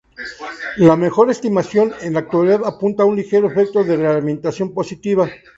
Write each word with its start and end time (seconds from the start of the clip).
La 0.77 0.95
mejor 0.95 1.29
estimación 1.29 1.93
en 2.01 2.13
la 2.13 2.21
actualidad 2.21 2.61
apunta 2.65 3.03
a 3.03 3.05
un 3.05 3.15
ligero 3.15 3.45
efecto 3.45 3.83
de 3.83 3.97
realimentación 3.97 4.73
positiva. 4.73 5.29